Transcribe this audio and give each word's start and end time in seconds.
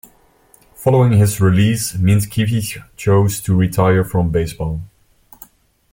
Following 0.73 1.11
his 1.13 1.39
release, 1.39 1.93
Mientkiewicz 1.93 2.83
chose 2.97 3.39
to 3.41 3.55
retire 3.55 4.03
from 4.03 4.31
baseball. 4.31 4.81